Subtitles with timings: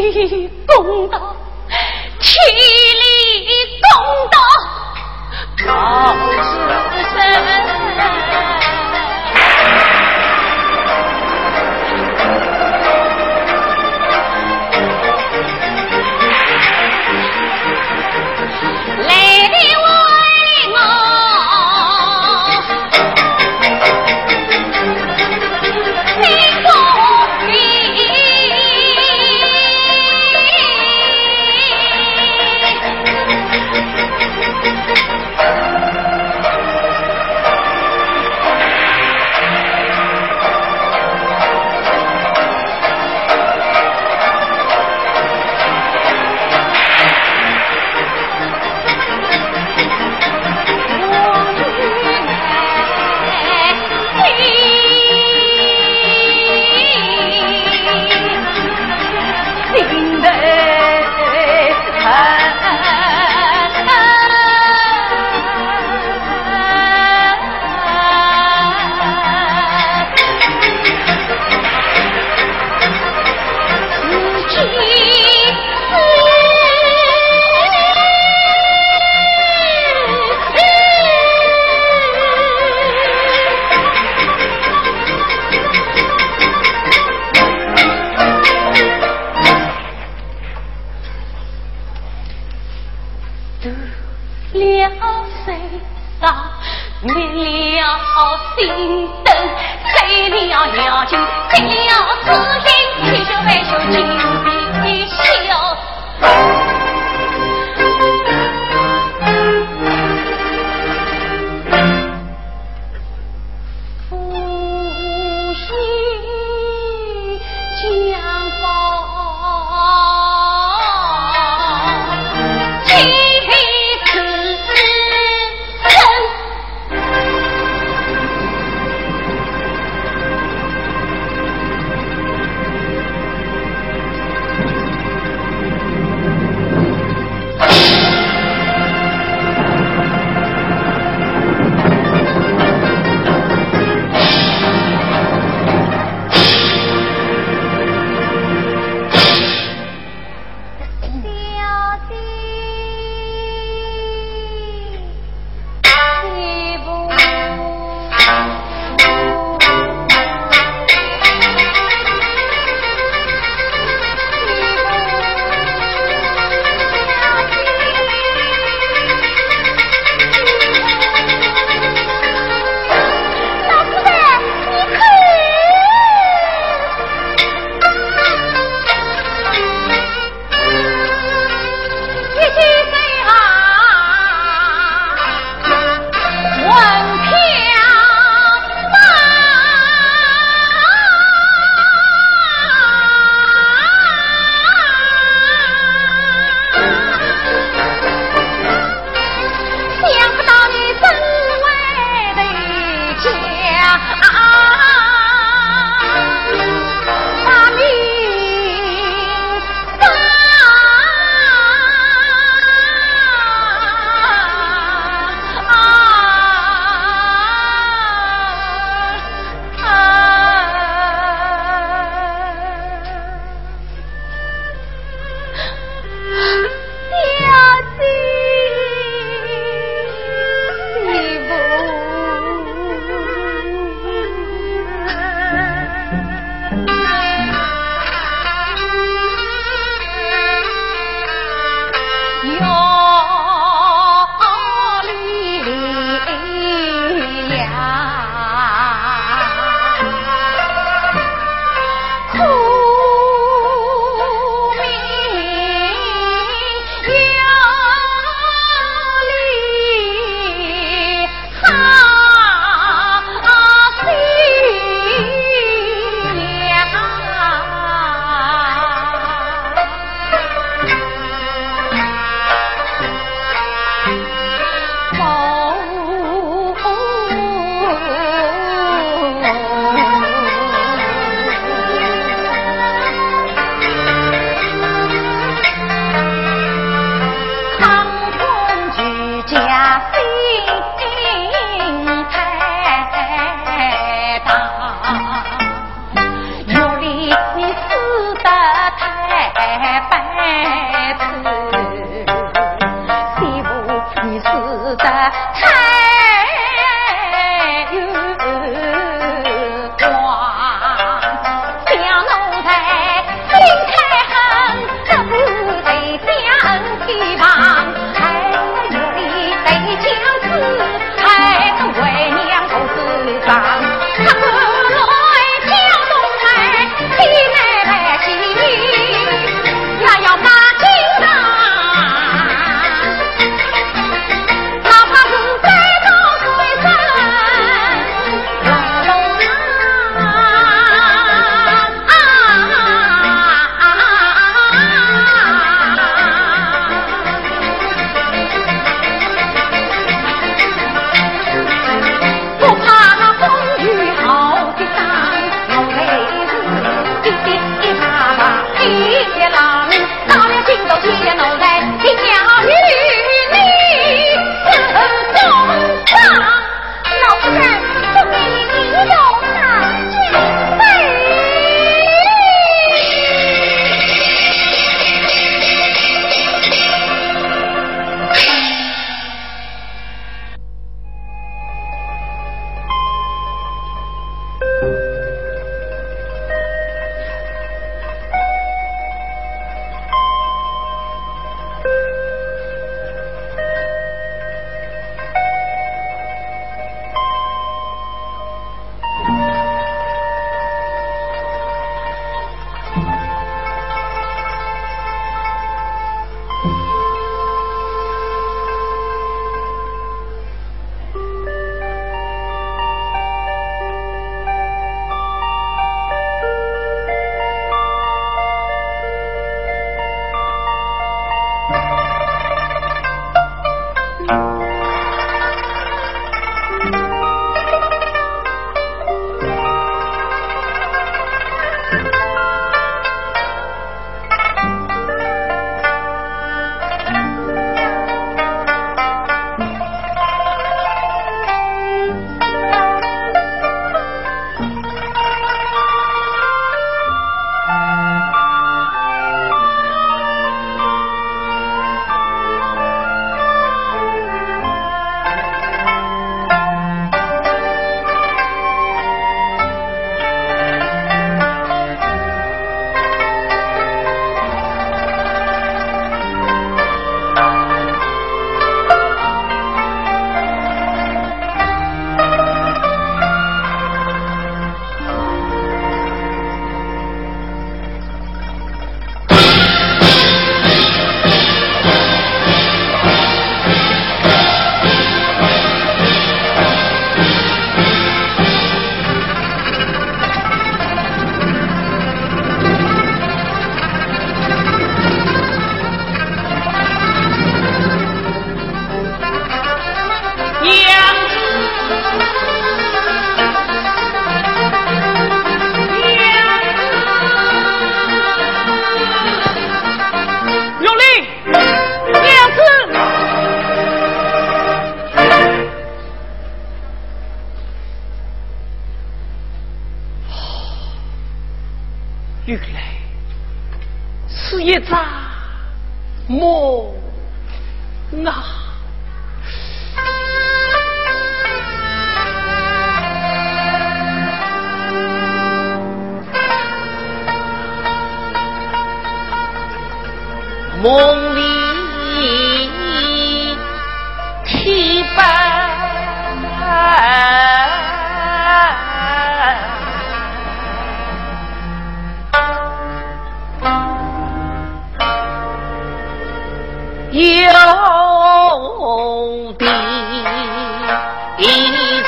[0.00, 1.36] 嘻公道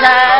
[0.03, 0.32] time.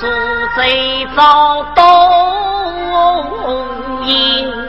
[0.00, 0.08] 名
[0.56, 1.06] 为
[4.06, 4.59] 你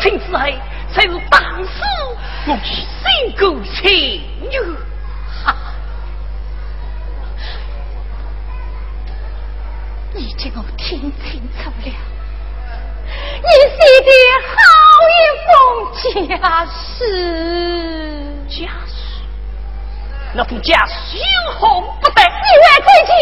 [0.00, 0.38] 成之后
[0.92, 1.82] 才是大事
[2.46, 3.04] 我去身
[3.38, 4.58] 故妻女
[5.44, 5.54] 哈
[10.14, 11.92] 你听清楚了
[13.42, 14.10] 你写的
[14.46, 14.54] 好
[15.12, 17.04] 一封家世
[18.48, 18.70] 家
[20.34, 21.18] 那副架势
[21.58, 23.12] 雄不得你为自己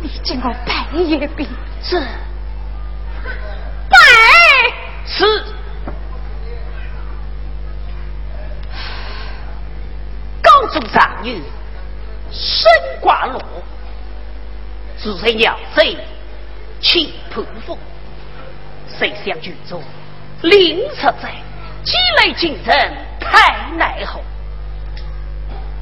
[0.00, 1.48] 你见我白爷饼
[1.80, 2.02] 子
[5.06, 5.44] 是。
[10.42, 11.42] 高中长女，
[12.30, 13.40] 身挂落，
[14.96, 15.96] 自身要嘴，
[16.80, 17.76] 去破风。
[18.88, 19.82] 谁想剧中
[20.42, 21.34] 林彻在，
[21.82, 22.72] 既来进城，
[23.20, 24.20] 太奈何。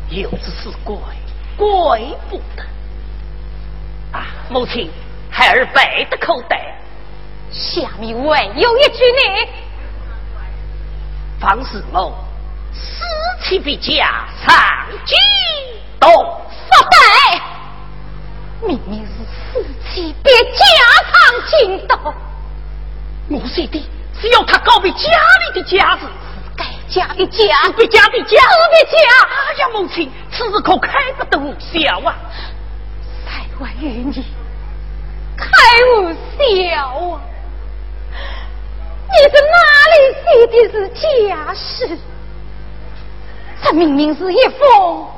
[0.08, 0.96] 有子是怪，
[1.56, 2.64] 怪不得。
[4.12, 4.90] 啊，母亲，
[5.30, 6.76] 孩儿背得口袋。
[7.50, 9.48] 下面还有一句呢。
[11.40, 12.14] 方世谋，
[12.72, 13.02] 死
[13.44, 14.54] 气必家，上
[15.04, 15.14] 计
[16.00, 16.11] 动
[16.50, 17.40] 失败。
[18.66, 19.12] 明明是
[19.52, 20.59] 死气别家
[21.12, 21.12] 长
[21.50, 22.14] 计动。
[23.28, 28.98] 我说的是要他告别家里的家事，是该家的家，是别家的家，是别家。
[29.48, 32.16] 哎呀，母亲，此事可开不得玩笑啊！
[33.26, 33.70] 开玩
[34.12, 34.22] 笑，
[35.37, 35.46] 开
[36.00, 37.20] 玩笑啊！
[39.14, 39.57] 你是哪
[39.92, 40.74] 里写的是
[41.29, 41.98] 家事？
[43.62, 45.09] 这明明是一封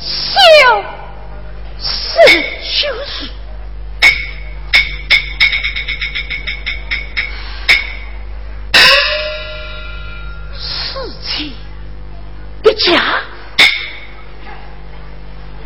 [0.00, 0.38] 休
[1.78, 2.18] 诗，
[2.62, 3.28] 休诗。
[10.56, 11.52] 事情
[12.62, 13.20] 的家，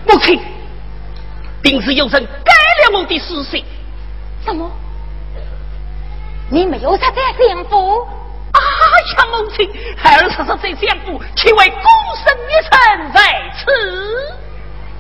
[0.07, 0.41] 母亲，
[1.63, 2.53] 定是有人改
[2.91, 3.65] 了我的诗信。
[4.45, 4.71] 什么？
[6.51, 8.07] 你没有他在相府？
[8.53, 11.87] 啊呀，母亲，孩儿实实在相府，岂为孤
[12.25, 12.53] 身一
[12.97, 13.71] 人在此？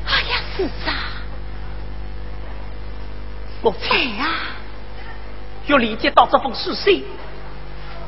[0.06, 0.92] 哎呀，是啊，
[3.62, 4.28] 母亲啊，
[5.66, 7.04] 又理解到这封书信，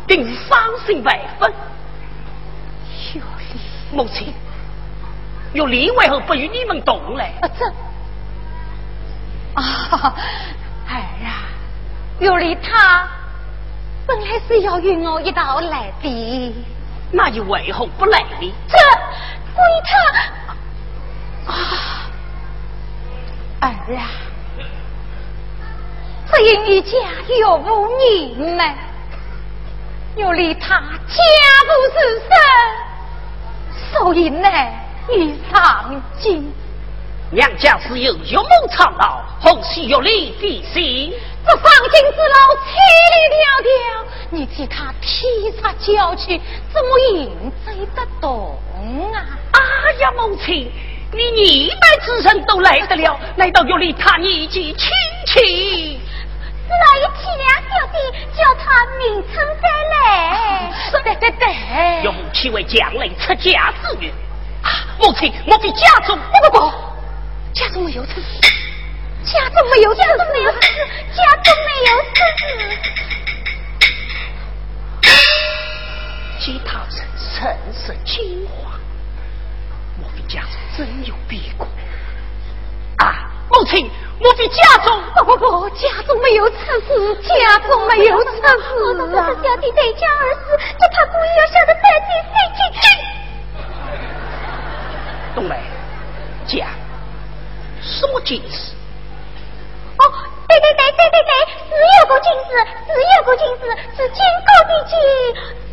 [0.07, 1.53] 定是伤心万分。
[3.15, 3.61] 有理，
[3.93, 4.35] 母亲，
[5.55, 7.33] 有理为何不与你们同来？
[7.41, 7.67] 啊，这
[9.55, 10.15] 啊，
[10.87, 11.49] 儿啊，
[12.21, 13.09] 有理他。
[14.07, 16.55] 本来是要与我一道来的，
[17.13, 18.53] 那又为何不来呢？
[18.69, 18.77] 这
[19.55, 21.55] 归他啊，
[23.61, 24.03] 儿啊，
[26.33, 26.91] 只因一家
[27.41, 27.89] 有无
[28.39, 28.65] 人呢，
[30.17, 31.23] 又离他家
[31.67, 32.31] 不是身，
[33.93, 34.49] 所以呢，
[35.09, 36.53] 你上京。
[37.33, 41.13] 娘家是有岳母长老，后续有你的心。
[41.47, 42.35] 这方巾之路
[42.67, 42.75] 千
[43.13, 46.41] 里迢迢，你替他披杀郊去，
[46.73, 48.59] 怎么应对得动
[49.15, 49.17] 啊？
[49.53, 50.71] 哎呀，母亲，
[51.13, 51.23] 你
[51.65, 54.89] 一代之人都来得了，来到玉里他年纪轻
[55.27, 56.01] 轻，
[56.69, 57.97] 老爷体谅小弟，
[58.37, 60.71] 叫他明春再来。
[61.03, 61.47] 对对对，
[62.03, 64.13] 岳母亲为将来出嫁之女？
[64.63, 66.73] 啊，母亲，我比家中不不不，
[67.55, 68.60] 家中没有此事。
[69.25, 70.59] 家中没有，家中没有事，
[71.15, 72.19] 家中没有事。
[76.41, 78.81] 其他人神色惊慌，
[80.01, 81.65] 莫非家中真有变故？
[82.97, 85.03] 啊，母亲，莫非家中？
[85.17, 88.53] 不不不，家中没有此事，家中没有此事啊！
[88.53, 92.11] 我是小弟对家而死，叫他故意要吓得半点
[92.57, 92.83] 事情。
[95.35, 95.55] 冬梅，
[96.47, 96.67] 讲
[97.83, 98.75] 什么解释？
[100.01, 100.03] 哦，
[100.49, 101.33] 对对对对对对，
[101.69, 102.53] 是有个金子，
[102.89, 104.97] 是有个金子，是金高的金，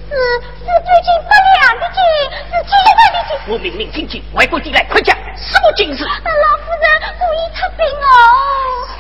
[0.10, 0.16] 是
[0.60, 2.00] 是最近不良的金，
[2.48, 3.32] 是金贵的金。
[3.48, 6.04] 我命令听进，外国进来，快讲什么金子？
[6.06, 6.86] 老夫人
[7.18, 8.08] 故意出兵哦。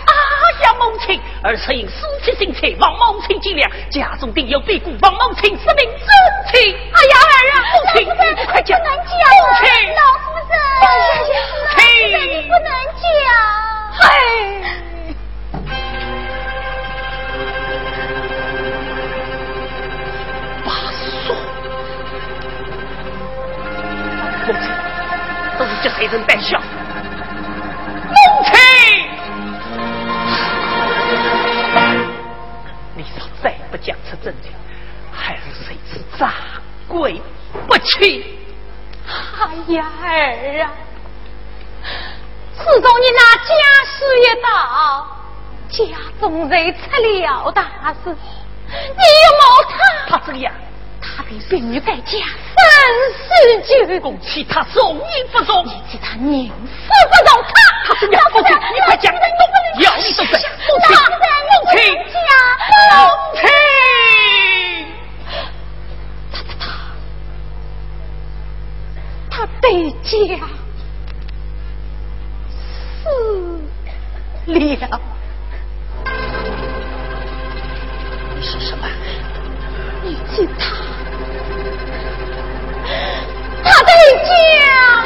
[0.07, 0.11] 啊
[0.63, 3.69] 呀，母亲，儿臣因私气心切，望母亲见谅。
[3.91, 6.07] 家中定有变故，望母亲实名真
[6.51, 6.75] 情。
[6.93, 8.07] 哎呀儿啊，母亲，
[8.47, 10.85] 快讲，不能讲，母亲，老夫人，母
[11.75, 14.46] 亲，不能讲，哎。
[25.81, 26.59] 这些人带笑。
[28.09, 28.51] 母亲，
[32.95, 34.51] 你若再不讲出真情，
[35.13, 36.33] 孩儿谁知咋
[36.87, 37.21] 跪
[37.67, 38.37] 不起？
[39.07, 40.71] 哎呀，儿啊，
[42.57, 43.51] 自从你那家
[43.85, 44.47] 事一到，
[45.69, 45.77] 家
[46.19, 47.61] 中人出了大
[48.03, 48.11] 事，你
[48.73, 49.75] 又冒他，
[50.09, 50.51] 他这样。
[51.27, 52.17] 他比病女改嫁
[52.55, 52.63] 三
[53.27, 55.65] 十九，恭喜他容应不送？
[55.65, 56.53] 你替他宁死
[56.87, 57.49] 不容他。
[57.85, 60.39] 他是娘夫人，你快讲，要你都在。
[60.69, 61.03] 母亲，
[61.51, 61.75] 母亲，
[62.93, 62.99] 母
[63.35, 63.41] 亲，
[66.31, 66.65] 他他他，
[69.29, 69.67] 他死
[70.27, 70.35] 了。
[78.35, 78.87] 你说什么？
[80.03, 80.76] 你替他。
[84.27, 84.96] 他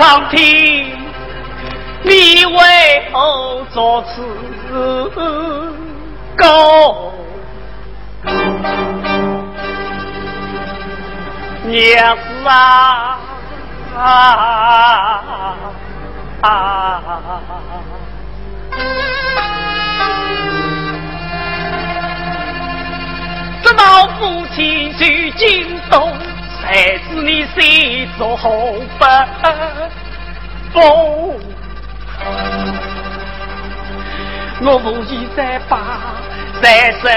[0.00, 0.38] 本朝廷
[2.04, 2.56] 你为
[3.12, 4.22] 何作此
[6.34, 7.12] 勾？
[11.66, 13.18] 娘子啊！
[16.40, 17.02] 啊
[23.62, 26.10] 这老夫妻去京东，
[26.62, 29.04] 才是你心中红不
[30.72, 31.40] 风。
[34.62, 36.14] 我无意再把
[36.62, 37.10] 在身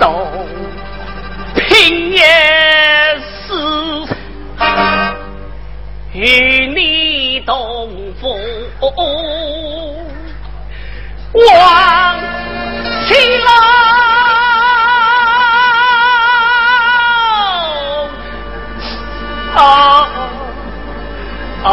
[0.00, 0.46] 东，
[1.54, 2.24] 平也
[3.46, 3.52] 是
[6.14, 8.40] 与你同风，
[11.34, 12.18] 望
[13.06, 14.05] 起来。
[19.56, 19.60] 啊
[21.64, 21.68] 啊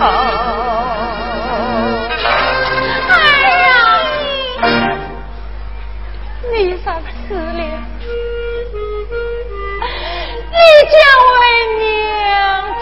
[0.00, 0.04] 啊！
[3.08, 3.10] 哎
[3.62, 3.70] 呀，
[6.52, 6.86] 你啥
[7.28, 7.62] 死了？
[10.50, 10.56] 你
[10.90, 10.94] 叫
[11.38, 11.42] 为
[11.78, 11.82] 娘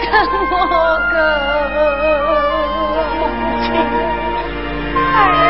[0.01, 0.03] 跟
[0.51, 0.55] 我
[1.13, 1.15] 个
[5.15, 5.50] 哎呀！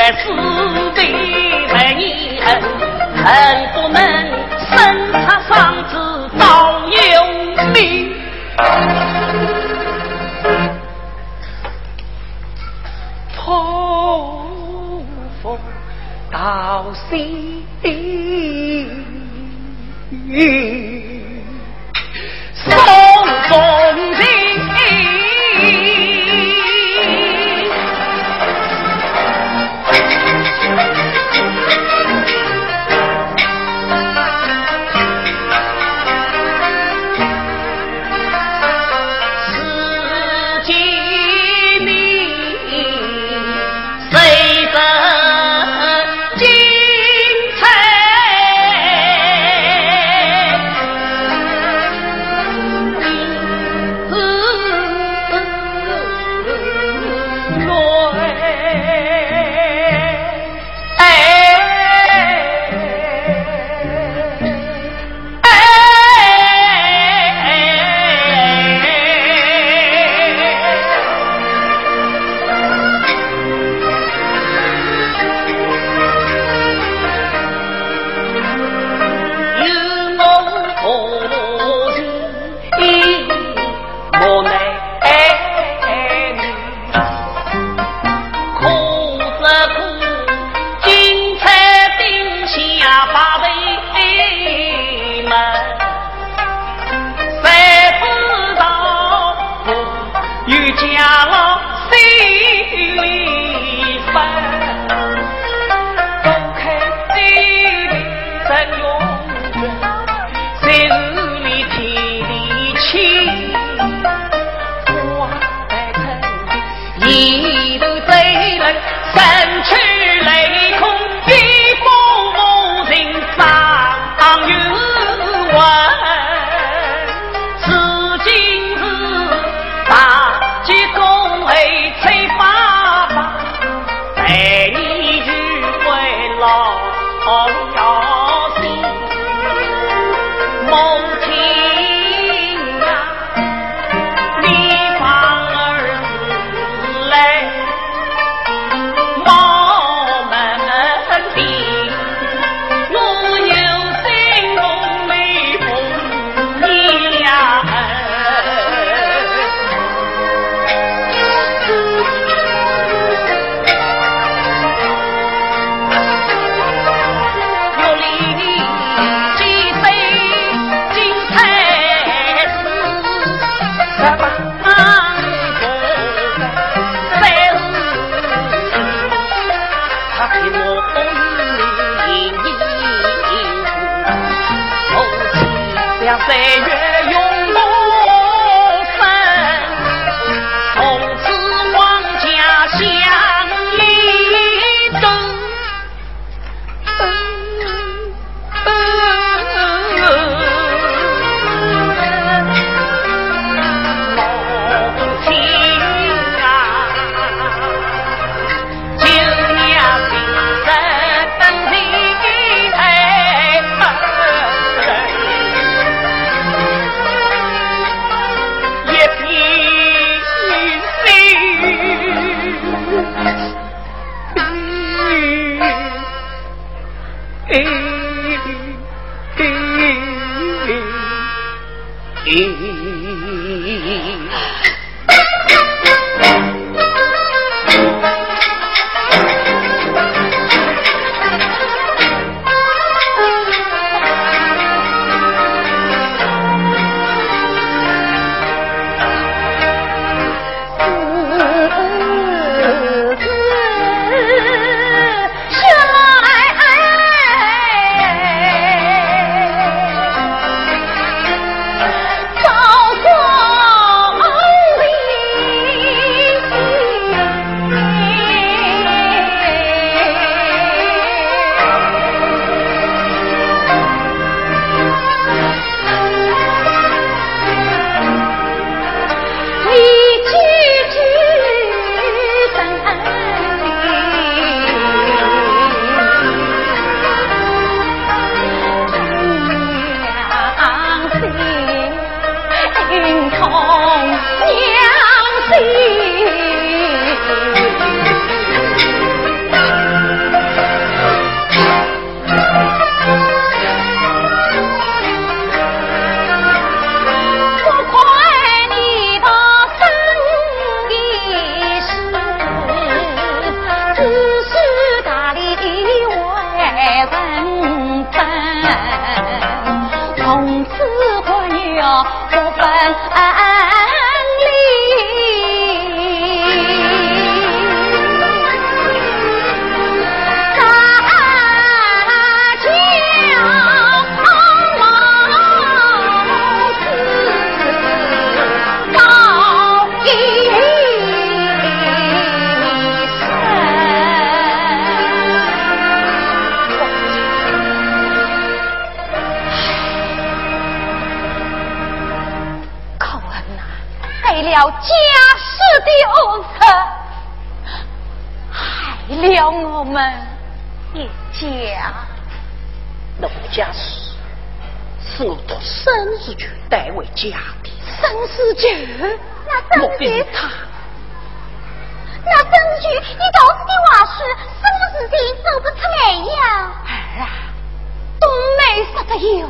[0.00, 0.30] 来死
[0.94, 1.02] 的
[1.68, 2.62] 恨你恨
[3.22, 3.59] 恨。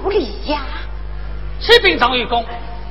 [0.02, 0.62] 有理呀。
[1.60, 2.44] 启禀张玉公，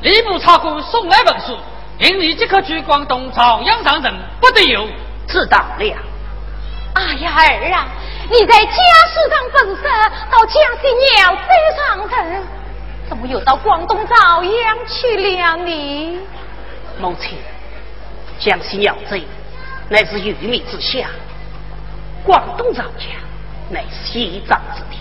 [0.04, 1.58] 吏部查过送来文书，
[2.00, 4.88] 令你即刻去广东朝阳上任，不得有。
[5.28, 5.96] 知道了。
[6.96, 7.88] 哎呀，儿啊，
[8.30, 9.84] 你在家世上本色
[10.32, 10.88] 到江西
[11.18, 11.48] 鸟飞
[11.78, 12.44] 上任。
[13.08, 16.20] 怎么又到广东朝阳去了呢？
[17.00, 17.38] 母亲，
[18.40, 19.24] 江西鸟贼
[19.88, 21.08] 乃是玉米之乡，
[22.24, 23.22] 广东朝阳
[23.70, 24.98] 乃是西藏之地。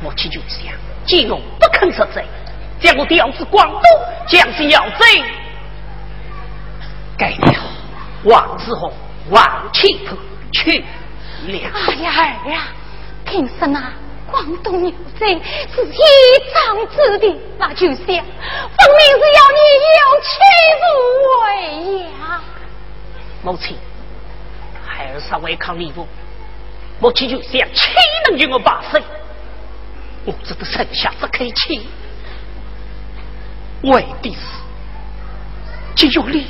[0.00, 0.72] 母亲就想，
[1.08, 2.22] 既我不肯受罪，
[2.78, 3.82] 将我调至广东，
[4.28, 5.24] 江西鸟贼
[7.16, 7.54] 改了
[8.24, 8.92] 王志宏、
[9.30, 10.14] 王启福
[10.52, 10.84] 去了。
[11.88, 12.12] 哎呀
[12.44, 12.68] 儿啊，
[13.24, 13.94] 平生啊！
[14.30, 15.40] 广东牛贼
[15.74, 15.96] 是天
[16.52, 19.60] 长之地，那就像分明是要你
[19.96, 20.28] 有屈
[20.82, 20.84] 辱
[21.40, 22.42] 为呀！
[23.42, 23.78] 母亲，
[24.86, 26.06] 孩儿尚未抗礼物，
[27.00, 27.88] 母亲就想岂
[28.28, 29.00] 能与我罢手？
[30.28, 31.88] 我只得臣下这口气。
[33.80, 34.38] 为的是，
[35.96, 36.46] 就用你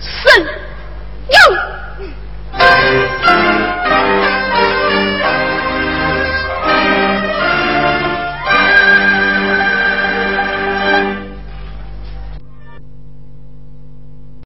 [0.00, 0.46] 生
[1.28, 1.38] 用。